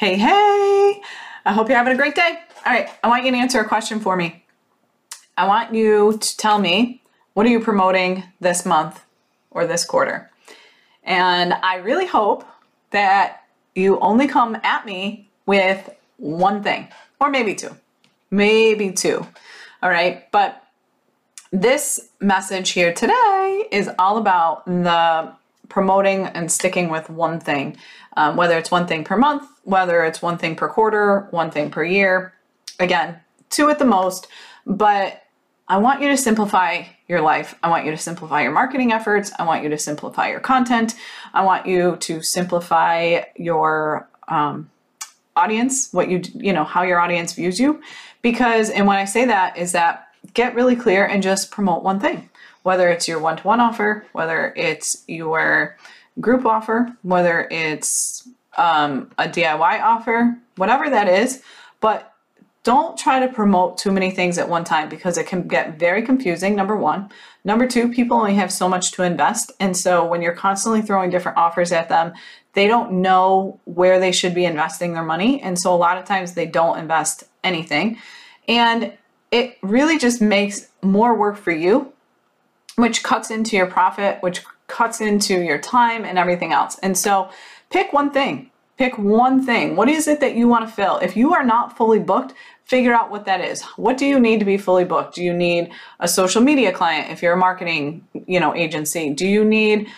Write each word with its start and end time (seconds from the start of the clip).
Hey, 0.00 0.16
hey! 0.16 1.02
I 1.44 1.52
hope 1.52 1.68
you're 1.68 1.76
having 1.76 1.92
a 1.92 1.96
great 1.98 2.14
day. 2.14 2.38
All 2.64 2.72
right, 2.72 2.88
I 3.04 3.08
want 3.08 3.26
you 3.26 3.32
to 3.32 3.36
answer 3.36 3.60
a 3.60 3.68
question 3.68 4.00
for 4.00 4.16
me. 4.16 4.46
I 5.36 5.46
want 5.46 5.74
you 5.74 6.16
to 6.16 6.36
tell 6.38 6.58
me 6.58 7.02
what 7.34 7.44
are 7.44 7.50
you 7.50 7.60
promoting 7.60 8.24
this 8.40 8.64
month 8.64 9.04
or 9.50 9.66
this 9.66 9.84
quarter? 9.84 10.30
And 11.04 11.52
I 11.52 11.76
really 11.76 12.06
hope 12.06 12.46
that 12.92 13.42
you 13.74 14.00
only 14.00 14.26
come 14.26 14.56
at 14.62 14.86
me 14.86 15.28
with 15.44 15.90
one 16.16 16.62
thing, 16.62 16.88
or 17.20 17.28
maybe 17.28 17.54
two. 17.54 17.76
Maybe 18.30 18.92
two. 18.92 19.26
All 19.82 19.90
right, 19.90 20.32
but 20.32 20.64
this 21.52 22.08
message 22.20 22.70
here 22.70 22.94
today 22.94 23.68
is 23.70 23.90
all 23.98 24.16
about 24.16 24.64
the 24.64 25.34
promoting 25.70 26.26
and 26.26 26.52
sticking 26.52 26.90
with 26.90 27.08
one 27.08 27.40
thing 27.40 27.78
um, 28.16 28.36
whether 28.36 28.58
it's 28.58 28.70
one 28.70 28.86
thing 28.86 29.04
per 29.04 29.16
month, 29.16 29.48
whether 29.64 30.04
it's 30.04 30.20
one 30.20 30.38
thing 30.38 30.56
per 30.56 30.68
quarter, 30.68 31.28
one 31.30 31.50
thing 31.50 31.70
per 31.70 31.84
year. 31.84 32.34
Again, 32.78 33.20
two 33.50 33.70
at 33.70 33.78
the 33.78 33.84
most, 33.84 34.26
but 34.66 35.22
I 35.68 35.76
want 35.78 36.02
you 36.02 36.08
to 36.08 36.16
simplify 36.16 36.84
your 37.06 37.20
life. 37.20 37.54
I 37.62 37.68
want 37.68 37.84
you 37.84 37.92
to 37.92 37.96
simplify 37.96 38.42
your 38.42 38.52
marketing 38.52 38.92
efforts. 38.92 39.32
I 39.38 39.44
want 39.44 39.62
you 39.62 39.68
to 39.68 39.78
simplify 39.78 40.28
your 40.28 40.40
content. 40.40 40.94
I 41.32 41.44
want 41.44 41.66
you 41.66 41.96
to 41.96 42.22
simplify 42.22 43.22
your 43.36 44.08
um, 44.28 44.70
audience, 45.36 45.92
what 45.92 46.08
you, 46.08 46.22
you 46.34 46.52
know, 46.52 46.64
how 46.64 46.82
your 46.82 46.98
audience 46.98 47.34
views 47.34 47.60
you. 47.60 47.80
Because, 48.22 48.70
and 48.70 48.86
when 48.86 48.96
I 48.96 49.04
say 49.04 49.24
that, 49.26 49.56
is 49.56 49.72
that 49.72 50.08
get 50.34 50.54
really 50.54 50.76
clear 50.76 51.06
and 51.06 51.22
just 51.22 51.50
promote 51.50 51.82
one 51.82 52.00
thing, 52.00 52.28
whether 52.62 52.88
it's 52.88 53.08
your 53.08 53.18
one 53.18 53.36
to 53.36 53.42
one 53.42 53.60
offer, 53.60 54.04
whether 54.12 54.52
it's 54.56 55.04
your 55.06 55.76
group 56.20 56.44
offer, 56.44 56.94
whether 57.02 57.48
it's 57.50 58.28
um, 58.56 59.10
a 59.18 59.28
DIY 59.28 59.80
offer, 59.80 60.36
whatever 60.56 60.90
that 60.90 61.08
is. 61.08 61.42
But 61.80 62.14
don't 62.62 62.98
try 62.98 63.20
to 63.20 63.32
promote 63.32 63.78
too 63.78 63.90
many 63.90 64.10
things 64.10 64.36
at 64.36 64.48
one 64.48 64.64
time 64.64 64.88
because 64.88 65.16
it 65.16 65.26
can 65.26 65.48
get 65.48 65.78
very 65.78 66.02
confusing, 66.02 66.54
number 66.54 66.76
one. 66.76 67.10
Number 67.42 67.66
two, 67.66 67.90
people 67.90 68.18
only 68.18 68.34
have 68.34 68.52
so 68.52 68.68
much 68.68 68.92
to 68.92 69.02
invest. 69.02 69.50
And 69.60 69.74
so 69.74 70.04
when 70.06 70.20
you're 70.20 70.34
constantly 70.34 70.82
throwing 70.82 71.08
different 71.08 71.38
offers 71.38 71.72
at 71.72 71.88
them, 71.88 72.12
they 72.52 72.66
don't 72.66 72.92
know 73.00 73.58
where 73.64 73.98
they 73.98 74.12
should 74.12 74.34
be 74.34 74.44
investing 74.44 74.92
their 74.92 75.04
money. 75.04 75.40
And 75.40 75.58
so 75.58 75.74
a 75.74 75.76
lot 75.76 75.96
of 75.96 76.04
times 76.04 76.34
they 76.34 76.46
don't 76.46 76.78
invest 76.78 77.24
anything. 77.42 77.96
And 78.46 78.92
it 79.30 79.56
really 79.62 79.96
just 79.96 80.20
makes 80.20 80.68
more 80.82 81.16
work 81.16 81.36
for 81.36 81.52
you, 81.52 81.92
which 82.76 83.02
cuts 83.02 83.30
into 83.30 83.56
your 83.56 83.66
profit, 83.66 84.22
which 84.22 84.42
cuts 84.66 85.00
into 85.00 85.40
your 85.42 85.58
time 85.58 86.04
and 86.04 86.18
everything 86.18 86.52
else. 86.52 86.78
And 86.82 86.96
so 86.96 87.30
pick 87.70 87.92
one 87.92 88.10
thing. 88.10 88.50
Pick 88.78 88.96
one 88.96 89.44
thing. 89.44 89.76
What 89.76 89.88
is 89.90 90.08
it 90.08 90.20
that 90.20 90.34
you 90.36 90.48
want 90.48 90.66
to 90.66 90.74
fill? 90.74 90.96
If 90.98 91.14
you 91.14 91.34
are 91.34 91.44
not 91.44 91.76
fully 91.76 91.98
booked, 91.98 92.32
figure 92.64 92.94
out 92.94 93.10
what 93.10 93.26
that 93.26 93.42
is. 93.42 93.62
What 93.76 93.98
do 93.98 94.06
you 94.06 94.18
need 94.18 94.38
to 94.38 94.46
be 94.46 94.56
fully 94.56 94.84
booked? 94.84 95.16
Do 95.16 95.22
you 95.22 95.34
need 95.34 95.70
a 95.98 96.08
social 96.08 96.40
media 96.40 96.72
client 96.72 97.10
if 97.10 97.20
you're 97.20 97.34
a 97.34 97.36
marketing, 97.36 98.06
you 98.26 98.40
know, 98.40 98.54
agency? 98.54 99.12
Do 99.12 99.26
you 99.26 99.44
need 99.44 99.88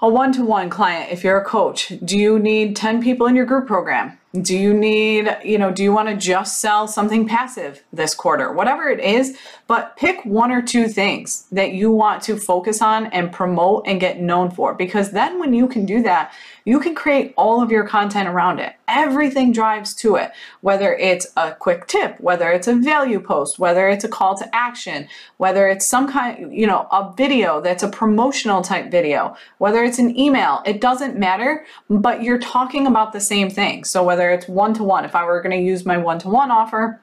a 0.00 0.08
one-to-one 0.08 0.70
client 0.70 1.10
if 1.10 1.24
you're 1.24 1.40
a 1.40 1.44
coach? 1.44 1.92
Do 2.04 2.16
you 2.16 2.38
need 2.38 2.76
10 2.76 3.02
people 3.02 3.26
in 3.26 3.34
your 3.34 3.46
group 3.46 3.66
program? 3.66 4.18
Do 4.40 4.56
you 4.56 4.72
need, 4.72 5.36
you 5.44 5.58
know, 5.58 5.70
do 5.70 5.82
you 5.82 5.92
want 5.92 6.08
to 6.08 6.16
just 6.16 6.58
sell 6.58 6.88
something 6.88 7.28
passive 7.28 7.84
this 7.92 8.14
quarter? 8.14 8.50
Whatever 8.50 8.88
it 8.88 8.98
is, 8.98 9.36
but 9.66 9.94
pick 9.98 10.24
one 10.24 10.50
or 10.50 10.62
two 10.62 10.88
things 10.88 11.46
that 11.52 11.72
you 11.72 11.90
want 11.90 12.22
to 12.22 12.38
focus 12.38 12.80
on 12.80 13.06
and 13.06 13.30
promote 13.30 13.86
and 13.86 14.00
get 14.00 14.22
known 14.22 14.50
for. 14.50 14.72
Because 14.72 15.10
then 15.10 15.38
when 15.38 15.52
you 15.52 15.68
can 15.68 15.84
do 15.84 16.02
that, 16.04 16.32
you 16.64 16.80
can 16.80 16.94
create 16.94 17.34
all 17.36 17.62
of 17.62 17.70
your 17.70 17.86
content 17.86 18.28
around 18.28 18.58
it. 18.58 18.74
Everything 18.88 19.52
drives 19.52 19.94
to 19.96 20.16
it, 20.16 20.30
whether 20.60 20.94
it's 20.94 21.26
a 21.36 21.52
quick 21.52 21.86
tip, 21.86 22.18
whether 22.20 22.50
it's 22.50 22.68
a 22.68 22.74
value 22.74 23.20
post, 23.20 23.58
whether 23.58 23.88
it's 23.88 24.04
a 24.04 24.08
call 24.08 24.36
to 24.36 24.54
action, 24.54 25.08
whether 25.38 25.68
it's 25.68 25.86
some 25.86 26.10
kind, 26.10 26.54
you 26.54 26.66
know, 26.66 26.86
a 26.92 27.12
video 27.16 27.60
that's 27.60 27.82
a 27.82 27.88
promotional 27.88 28.62
type 28.62 28.90
video, 28.90 29.36
whether 29.58 29.82
it's 29.82 29.98
an 29.98 30.18
email, 30.18 30.62
it 30.64 30.80
doesn't 30.80 31.18
matter, 31.18 31.66
but 31.90 32.22
you're 32.22 32.38
talking 32.38 32.86
about 32.86 33.12
the 33.12 33.20
same 33.20 33.50
thing. 33.50 33.84
So 33.84 34.04
whether 34.04 34.21
it's 34.30 34.48
one 34.48 34.74
to 34.74 34.84
one, 34.84 35.04
if 35.04 35.14
I 35.14 35.24
were 35.24 35.40
going 35.42 35.58
to 35.58 35.64
use 35.64 35.84
my 35.84 35.96
one 35.96 36.18
to 36.20 36.28
one 36.28 36.50
offer, 36.50 37.00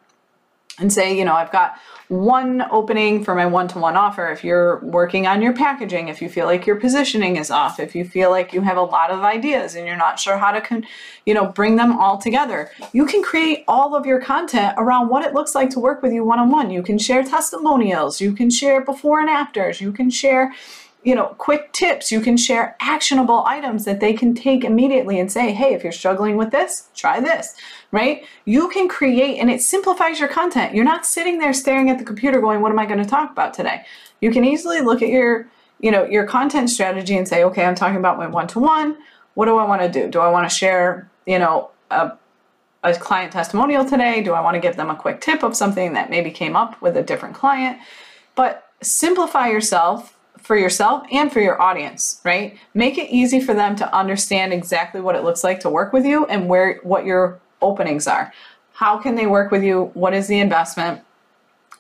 and 0.79 0.91
say, 0.91 1.17
you 1.17 1.25
know, 1.25 1.33
I've 1.33 1.51
got 1.51 1.77
one 2.07 2.63
opening 2.71 3.23
for 3.23 3.35
my 3.35 3.45
one 3.45 3.67
to 3.69 3.79
one 3.79 3.95
offer. 3.95 4.29
If 4.29 4.43
you're 4.43 4.79
working 4.79 5.27
on 5.27 5.41
your 5.41 5.53
packaging, 5.53 6.07
if 6.07 6.21
you 6.21 6.29
feel 6.29 6.45
like 6.45 6.65
your 6.65 6.77
positioning 6.77 7.35
is 7.35 7.51
off, 7.51 7.79
if 7.79 7.95
you 7.95 8.05
feel 8.05 8.31
like 8.31 8.53
you 8.53 8.61
have 8.61 8.77
a 8.77 8.81
lot 8.81 9.11
of 9.11 9.19
ideas 9.21 9.75
and 9.75 9.85
you're 9.85 9.97
not 9.97 10.19
sure 10.19 10.37
how 10.37 10.51
to, 10.51 10.81
you 11.25 11.33
know, 11.33 11.45
bring 11.45 11.75
them 11.75 11.97
all 11.97 12.17
together, 12.17 12.71
you 12.93 13.05
can 13.05 13.21
create 13.21 13.63
all 13.67 13.93
of 13.93 14.05
your 14.05 14.21
content 14.21 14.73
around 14.77 15.09
what 15.09 15.25
it 15.25 15.33
looks 15.33 15.53
like 15.53 15.69
to 15.71 15.79
work 15.79 16.01
with 16.01 16.13
you 16.13 16.23
one 16.23 16.39
on 16.39 16.49
one. 16.49 16.71
You 16.71 16.81
can 16.81 16.97
share 16.97 17.23
testimonials, 17.23 18.21
you 18.21 18.33
can 18.33 18.49
share 18.49 18.81
before 18.81 19.19
and 19.19 19.29
afters, 19.29 19.81
you 19.81 19.91
can 19.91 20.09
share 20.09 20.53
you 21.03 21.15
know, 21.15 21.27
quick 21.37 21.71
tips. 21.71 22.11
You 22.11 22.19
can 22.19 22.35
share 22.35 22.75
actionable 22.81 23.45
items 23.45 23.85
that 23.85 24.01
they 24.01 24.13
can 24.13 24.35
take 24.35 24.65
immediately 24.65 25.19
and 25.19 25.31
say, 25.31 25.53
hey, 25.53 25.73
if 25.73 25.83
you're 25.83 25.93
struggling 25.93 26.35
with 26.35 26.51
this, 26.51 26.89
try 26.93 27.19
this, 27.21 27.55
right? 27.91 28.25
You 28.45 28.67
can 28.69 28.89
create 28.89 29.39
and 29.39 29.49
it 29.49 29.61
simplifies 29.61 30.19
your 30.19 30.27
content. 30.27 30.75
You're 30.75 30.85
not 30.85 31.05
sitting 31.05 31.39
there 31.39 31.53
staring 31.53 31.89
at 31.89 31.99
the 31.99 32.03
computer 32.03 32.41
going, 32.41 32.61
what 32.61 32.71
am 32.71 32.79
I 32.79 32.85
going 32.85 32.99
to 32.99 33.09
talk 33.09 33.31
about 33.31 33.53
today? 33.53 33.85
You 34.19 34.31
can 34.31 34.43
easily 34.43 34.81
look 34.81 35.01
at 35.01 35.07
your, 35.09 35.47
you 35.79 35.89
know, 35.89 36.05
your 36.05 36.25
content 36.25 36.69
strategy 36.69 37.17
and 37.17 37.27
say, 37.27 37.45
okay, 37.45 37.63
I'm 37.63 37.75
talking 37.75 37.97
about 37.97 38.17
my 38.17 38.27
one-to-one. 38.27 38.97
What 39.35 39.45
do 39.45 39.57
I 39.57 39.65
want 39.65 39.81
to 39.81 39.89
do? 39.89 40.09
Do 40.09 40.19
I 40.19 40.29
want 40.29 40.49
to 40.49 40.53
share, 40.53 41.09
you 41.25 41.39
know, 41.39 41.71
a, 41.91 42.11
a 42.83 42.93
client 42.95 43.31
testimonial 43.31 43.85
today? 43.85 44.21
Do 44.21 44.33
I 44.33 44.41
want 44.41 44.55
to 44.55 44.59
give 44.59 44.75
them 44.75 44.89
a 44.89 44.95
quick 44.95 45.21
tip 45.21 45.43
of 45.43 45.55
something 45.55 45.93
that 45.93 46.09
maybe 46.09 46.29
came 46.29 46.57
up 46.57 46.81
with 46.81 46.97
a 46.97 47.03
different 47.03 47.35
client? 47.35 47.79
But 48.35 48.69
simplify 48.81 49.47
yourself 49.47 50.18
for 50.41 50.55
yourself 50.57 51.03
and 51.11 51.31
for 51.31 51.39
your 51.39 51.61
audience, 51.61 52.21
right? 52.23 52.57
Make 52.73 52.97
it 52.97 53.09
easy 53.09 53.39
for 53.39 53.53
them 53.53 53.75
to 53.77 53.95
understand 53.95 54.53
exactly 54.53 55.01
what 55.01 55.15
it 55.15 55.23
looks 55.23 55.43
like 55.43 55.59
to 55.61 55.69
work 55.69 55.93
with 55.93 56.05
you 56.05 56.25
and 56.25 56.47
where 56.47 56.79
what 56.83 57.05
your 57.05 57.39
openings 57.61 58.07
are. 58.07 58.33
How 58.73 58.97
can 58.97 59.15
they 59.15 59.27
work 59.27 59.51
with 59.51 59.63
you? 59.63 59.91
What 59.93 60.13
is 60.13 60.27
the 60.27 60.39
investment? 60.39 61.01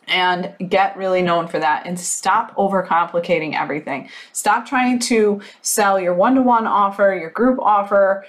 And 0.07 0.53
get 0.69 0.97
really 0.97 1.21
known 1.21 1.47
for 1.47 1.59
that 1.59 1.85
and 1.85 1.99
stop 1.99 2.55
overcomplicating 2.55 3.55
everything. 3.55 4.09
Stop 4.33 4.65
trying 4.65 4.99
to 4.99 5.39
sell 5.61 5.99
your 5.99 6.15
one 6.15 6.35
to 6.35 6.41
one 6.41 6.65
offer, 6.65 7.15
your 7.19 7.29
group 7.29 7.59
offer, 7.59 8.25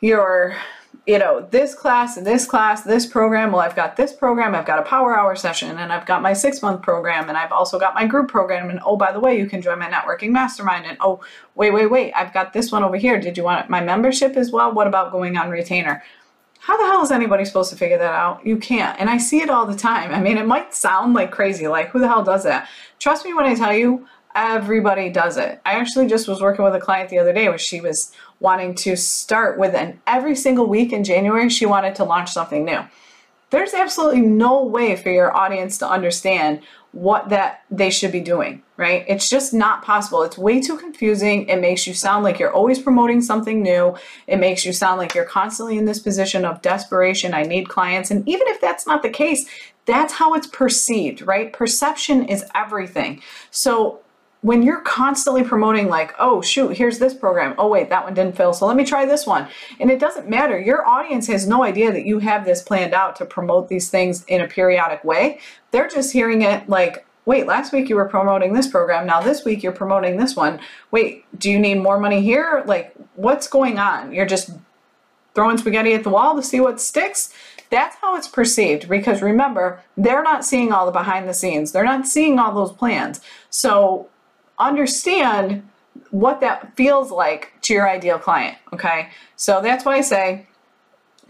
your 0.00 0.56
you 1.06 1.18
know, 1.18 1.46
this 1.50 1.74
class 1.74 2.16
and 2.16 2.26
this 2.26 2.46
class, 2.46 2.82
this 2.82 3.06
program. 3.06 3.52
Well, 3.52 3.60
I've 3.60 3.76
got 3.76 3.96
this 3.96 4.12
program, 4.12 4.54
I've 4.54 4.66
got 4.66 4.78
a 4.78 4.82
power 4.82 5.16
hour 5.16 5.36
session, 5.36 5.78
and 5.78 5.92
I've 5.92 6.06
got 6.06 6.22
my 6.22 6.32
six 6.32 6.62
month 6.62 6.82
program, 6.82 7.28
and 7.28 7.36
I've 7.36 7.52
also 7.52 7.78
got 7.78 7.94
my 7.94 8.06
group 8.06 8.28
program. 8.28 8.70
And 8.70 8.80
oh, 8.84 8.96
by 8.96 9.12
the 9.12 9.20
way, 9.20 9.38
you 9.38 9.46
can 9.46 9.62
join 9.62 9.78
my 9.78 9.88
networking 9.88 10.30
mastermind. 10.30 10.86
And 10.86 10.96
oh, 11.00 11.20
wait, 11.54 11.72
wait, 11.72 11.86
wait, 11.86 12.12
I've 12.14 12.32
got 12.32 12.52
this 12.52 12.72
one 12.72 12.82
over 12.82 12.96
here. 12.96 13.20
Did 13.20 13.36
you 13.36 13.44
want 13.44 13.70
my 13.70 13.80
membership 13.80 14.36
as 14.36 14.50
well? 14.50 14.72
What 14.72 14.86
about 14.86 15.12
going 15.12 15.36
on 15.36 15.50
retainer? 15.50 16.02
How 16.60 16.76
the 16.76 16.84
hell 16.84 17.02
is 17.02 17.12
anybody 17.12 17.44
supposed 17.44 17.70
to 17.70 17.76
figure 17.76 17.98
that 17.98 18.12
out? 18.12 18.44
You 18.44 18.56
can't. 18.56 18.98
And 18.98 19.08
I 19.08 19.18
see 19.18 19.40
it 19.40 19.50
all 19.50 19.66
the 19.66 19.76
time. 19.76 20.12
I 20.12 20.20
mean, 20.20 20.36
it 20.36 20.46
might 20.46 20.74
sound 20.74 21.14
like 21.14 21.30
crazy, 21.30 21.68
like 21.68 21.90
who 21.90 22.00
the 22.00 22.08
hell 22.08 22.24
does 22.24 22.42
that? 22.42 22.68
Trust 22.98 23.24
me 23.24 23.34
when 23.34 23.44
I 23.44 23.54
tell 23.54 23.72
you, 23.72 24.06
everybody 24.36 25.08
does 25.08 25.38
it. 25.38 25.60
I 25.64 25.72
actually 25.72 26.06
just 26.06 26.28
was 26.28 26.40
working 26.40 26.64
with 26.64 26.74
a 26.74 26.80
client 26.80 27.08
the 27.08 27.18
other 27.18 27.32
day 27.32 27.48
where 27.48 27.58
she 27.58 27.80
was 27.80 28.12
wanting 28.38 28.74
to 28.74 28.94
start 28.94 29.58
with 29.58 29.74
an 29.74 29.98
every 30.06 30.36
single 30.36 30.66
week 30.66 30.92
in 30.92 31.02
January, 31.02 31.48
she 31.48 31.64
wanted 31.64 31.94
to 31.96 32.04
launch 32.04 32.30
something 32.30 32.64
new. 32.64 32.80
There's 33.50 33.72
absolutely 33.72 34.20
no 34.20 34.62
way 34.62 34.94
for 34.96 35.10
your 35.10 35.34
audience 35.34 35.78
to 35.78 35.88
understand 35.88 36.60
what 36.92 37.28
that 37.28 37.62
they 37.70 37.90
should 37.90 38.12
be 38.12 38.20
doing, 38.20 38.62
right? 38.76 39.04
It's 39.06 39.28
just 39.28 39.54
not 39.54 39.82
possible. 39.82 40.22
It's 40.22 40.38
way 40.38 40.60
too 40.60 40.76
confusing. 40.76 41.48
It 41.48 41.60
makes 41.60 41.86
you 41.86 41.94
sound 41.94 42.24
like 42.24 42.38
you're 42.38 42.52
always 42.52 42.78
promoting 42.78 43.20
something 43.22 43.62
new. 43.62 43.96
It 44.26 44.38
makes 44.38 44.64
you 44.64 44.72
sound 44.72 44.98
like 44.98 45.14
you're 45.14 45.26
constantly 45.26 45.78
in 45.78 45.84
this 45.84 45.98
position 45.98 46.44
of 46.44 46.62
desperation. 46.62 47.34
I 47.34 47.42
need 47.42 47.68
clients. 47.68 48.10
And 48.10 48.26
even 48.28 48.46
if 48.48 48.60
that's 48.60 48.86
not 48.86 49.02
the 49.02 49.10
case, 49.10 49.46
that's 49.84 50.14
how 50.14 50.34
it's 50.34 50.46
perceived, 50.46 51.22
right? 51.22 51.52
Perception 51.52 52.24
is 52.24 52.44
everything. 52.54 53.22
So 53.50 54.00
when 54.46 54.62
you're 54.62 54.80
constantly 54.82 55.42
promoting 55.42 55.88
like 55.88 56.14
oh 56.20 56.40
shoot 56.40 56.76
here's 56.76 57.00
this 57.00 57.12
program. 57.12 57.52
Oh 57.58 57.66
wait 57.66 57.88
that 57.90 58.04
one 58.04 58.14
didn't 58.14 58.36
fill 58.36 58.52
so 58.52 58.64
let 58.64 58.76
me 58.76 58.84
try 58.84 59.04
this 59.04 59.26
one. 59.26 59.48
And 59.80 59.90
it 59.90 59.98
doesn't 59.98 60.30
matter. 60.30 60.56
Your 60.56 60.86
audience 60.86 61.26
has 61.26 61.48
no 61.48 61.64
idea 61.64 61.90
that 61.90 62.06
you 62.06 62.20
have 62.20 62.44
this 62.44 62.62
planned 62.62 62.94
out 62.94 63.16
to 63.16 63.24
promote 63.24 63.68
these 63.68 63.90
things 63.90 64.24
in 64.26 64.40
a 64.40 64.46
periodic 64.46 65.02
way. 65.02 65.40
They're 65.72 65.88
just 65.88 66.12
hearing 66.12 66.42
it 66.42 66.68
like 66.68 67.04
wait 67.24 67.48
last 67.48 67.72
week 67.72 67.88
you 67.88 67.96
were 67.96 68.08
promoting 68.08 68.52
this 68.52 68.68
program. 68.68 69.04
Now 69.04 69.20
this 69.20 69.44
week 69.44 69.64
you're 69.64 69.72
promoting 69.72 70.16
this 70.16 70.36
one. 70.36 70.60
Wait 70.92 71.24
do 71.36 71.50
you 71.50 71.58
need 71.58 71.82
more 71.82 71.98
money 71.98 72.22
here? 72.22 72.62
Like 72.66 72.94
what's 73.16 73.48
going 73.48 73.80
on? 73.80 74.12
You're 74.12 74.26
just 74.26 74.50
throwing 75.34 75.58
spaghetti 75.58 75.92
at 75.92 76.04
the 76.04 76.10
wall 76.10 76.36
to 76.36 76.42
see 76.42 76.60
what 76.60 76.80
sticks? 76.80 77.32
That's 77.68 77.96
how 77.96 78.14
it's 78.14 78.28
perceived 78.28 78.88
because 78.88 79.22
remember, 79.22 79.82
they're 79.96 80.22
not 80.22 80.44
seeing 80.44 80.72
all 80.72 80.86
the 80.86 80.92
behind 80.92 81.28
the 81.28 81.34
scenes. 81.34 81.72
They're 81.72 81.82
not 81.82 82.06
seeing 82.06 82.38
all 82.38 82.54
those 82.54 82.70
plans. 82.70 83.20
So 83.50 84.08
understand 84.58 85.68
what 86.10 86.40
that 86.40 86.76
feels 86.76 87.10
like 87.10 87.52
to 87.62 87.74
your 87.74 87.88
ideal 87.88 88.18
client. 88.18 88.56
Okay. 88.72 89.08
So 89.36 89.60
that's 89.60 89.84
why 89.84 89.96
I 89.96 90.00
say 90.00 90.46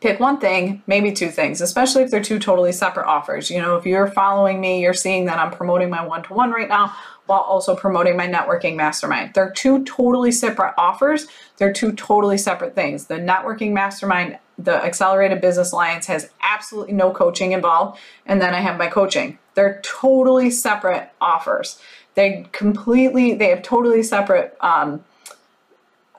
pick 0.00 0.20
one 0.20 0.38
thing, 0.38 0.82
maybe 0.86 1.12
two 1.12 1.30
things, 1.30 1.60
especially 1.60 2.02
if 2.02 2.10
they're 2.10 2.22
two 2.22 2.38
totally 2.38 2.72
separate 2.72 3.06
offers. 3.06 3.50
You 3.50 3.60
know, 3.60 3.76
if 3.76 3.86
you're 3.86 4.08
following 4.08 4.60
me, 4.60 4.82
you're 4.82 4.92
seeing 4.92 5.24
that 5.26 5.38
I'm 5.38 5.50
promoting 5.50 5.88
my 5.90 6.04
one 6.04 6.22
to 6.24 6.34
one 6.34 6.50
right 6.50 6.68
now 6.68 6.94
while 7.26 7.40
also 7.40 7.74
promoting 7.74 8.16
my 8.16 8.28
networking 8.28 8.76
mastermind. 8.76 9.32
They're 9.34 9.50
two 9.50 9.84
totally 9.84 10.30
separate 10.30 10.74
offers, 10.78 11.26
they're 11.56 11.72
two 11.72 11.92
totally 11.92 12.38
separate 12.38 12.74
things. 12.74 13.06
The 13.06 13.16
networking 13.16 13.72
mastermind, 13.72 14.38
the 14.58 14.74
Accelerated 14.84 15.40
Business 15.40 15.72
Alliance, 15.72 16.06
has 16.06 16.30
absolutely 16.40 16.94
no 16.94 17.10
coaching 17.12 17.52
involved, 17.52 17.98
and 18.24 18.40
then 18.40 18.54
I 18.54 18.60
have 18.60 18.78
my 18.78 18.86
coaching. 18.86 19.38
They're 19.54 19.80
totally 19.82 20.50
separate 20.50 21.10
offers. 21.20 21.80
They 22.14 22.46
completely, 22.52 23.34
they 23.34 23.48
have 23.48 23.62
totally 23.62 24.02
separate 24.02 24.56
um, 24.60 25.04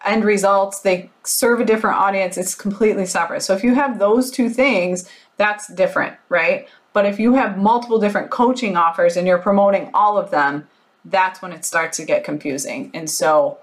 end 0.06 0.24
results. 0.24 0.81
They 0.81 1.10
serve 1.24 1.60
a 1.60 1.66
different 1.66 1.98
audience. 1.98 2.38
It's 2.38 2.56
completely 2.56 3.06
separate. 3.06 3.42
So 3.42 3.54
if 3.54 3.63
you 3.63 3.74
have 3.75 4.00
those 4.00 4.31
two 4.31 4.50
things, 4.50 5.10
that's 5.38 5.68
different, 5.74 6.16
right? 6.30 6.68
But 6.94 7.06
if 7.06 7.19
you 7.19 7.33
have 7.33 7.57
multiple 7.57 8.00
different 8.00 8.31
coaching 8.31 8.78
offers 8.78 9.18
and 9.18 9.28
you're 9.28 9.38
promoting 9.38 9.90
all 9.94 10.18
of 10.18 10.31
them, 10.31 10.68
that's 11.06 11.42
when 11.42 11.51
it 11.51 11.63
starts 11.66 11.98
to 11.98 12.06
get 12.06 12.24
confusing. 12.24 12.92
And 12.94 13.10
so 13.10 13.60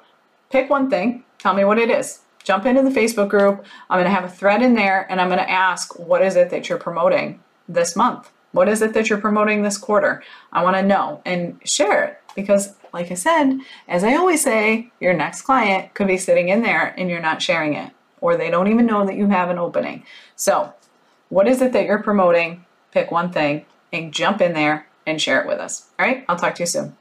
pick 0.51 0.71
one 0.71 0.89
thing, 0.89 1.25
tell 1.39 1.55
me 1.55 1.65
what 1.65 1.79
it 1.79 1.91
is. 1.91 2.21
Jump 2.45 2.67
into 2.67 2.83
the 2.83 2.91
Facebook 2.91 3.29
group. 3.29 3.65
I'm 3.91 3.99
going 3.99 4.05
to 4.05 4.15
have 4.15 4.25
a 4.25 4.29
thread 4.29 4.63
in 4.63 4.75
there 4.75 5.11
and 5.11 5.21
I'm 5.21 5.29
going 5.29 5.41
to 5.41 5.51
ask, 5.51 5.99
what 5.99 6.23
is 6.23 6.37
it 6.37 6.51
that 6.51 6.69
you're 6.69 6.79
promoting 6.79 7.43
this 7.69 7.97
month? 7.97 8.31
What 8.53 8.69
is 8.69 8.83
it 8.83 8.93
that 8.95 9.11
you're 9.11 9.21
promoting 9.21 9.63
this 9.63 9.79
quarter? 9.79 10.23
I 10.53 10.63
want 10.63 10.77
to 10.77 10.83
know 10.83 11.21
and 11.25 11.59
share 11.65 12.05
it 12.05 12.21
because, 12.37 12.75
like 12.93 13.11
I 13.11 13.15
said, 13.15 13.59
as 13.89 14.05
I 14.05 14.15
always 14.15 14.45
say, 14.45 14.93
your 15.01 15.13
next 15.13 15.43
client 15.43 15.93
could 15.95 16.07
be 16.07 16.19
sitting 16.19 16.51
in 16.51 16.63
there 16.63 16.95
and 16.97 17.11
you're 17.11 17.21
not 17.21 17.43
sharing 17.43 17.75
it, 17.75 17.91
or 18.21 18.37
they 18.37 18.51
don't 18.51 18.69
even 18.69 18.87
know 18.87 19.05
that 19.07 19.17
you 19.17 19.27
have 19.27 19.51
an 19.51 19.59
opening. 19.59 20.05
So, 20.37 20.73
what 21.31 21.49
is 21.49 21.63
it 21.63 21.73
that 21.73 21.87
you're 21.87 22.03
promoting? 22.03 22.65
Pick 22.93 23.11
one 23.11 23.33
thing 23.33 23.67
and 23.93 24.15
jump 24.15 24.41
in 24.41 24.53
there 24.53 24.87
and 25.05 25.21
share 25.21 25.41
it 25.41 25.49
with 25.49 25.59
us. 25.59 25.89
All 25.99 26.07
right, 26.07 26.25
I'll 26.29 26.37
talk 26.37 26.55
to 26.57 26.63
you 26.63 26.67
soon. 26.67 26.97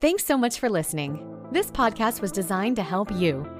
Thanks 0.00 0.24
so 0.24 0.36
much 0.36 0.58
for 0.58 0.68
listening. 0.68 1.36
This 1.52 1.70
podcast 1.70 2.20
was 2.20 2.32
designed 2.32 2.74
to 2.76 2.82
help 2.82 3.12
you. 3.12 3.59